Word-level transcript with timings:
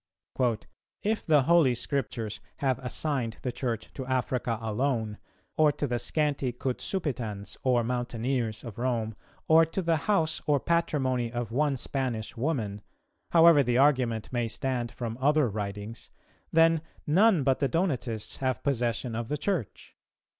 "If 1.03 1.27
the 1.27 1.43
holy 1.43 1.75
Scriptures 1.75 2.39
have 2.57 2.79
assigned 2.79 3.37
the 3.43 3.51
Church 3.51 3.93
to 3.93 4.03
Africa 4.07 4.57
alone, 4.59 5.19
or 5.57 5.71
to 5.73 5.85
the 5.85 5.99
scanty 5.99 6.51
Cutzupitans 6.51 7.55
or 7.63 7.83
Mountaineers 7.83 8.63
of 8.63 8.79
Rome, 8.79 9.15
or 9.47 9.63
to 9.63 9.79
the 9.79 9.97
house 10.09 10.41
or 10.47 10.59
patrimony 10.59 11.31
of 11.31 11.51
one 11.51 11.77
Spanish 11.77 12.35
woman, 12.35 12.81
however 13.29 13.61
the 13.61 13.77
argument 13.77 14.33
may 14.33 14.47
stand 14.47 14.89
from 14.91 15.19
other 15.21 15.47
writings, 15.47 16.09
then 16.51 16.81
none 17.05 17.43
but 17.43 17.59
the 17.59 17.67
Donatists 17.67 18.37
have 18.37 18.63
possession 18.63 19.13
of 19.15 19.27
the 19.27 19.37
Church. 19.37 19.95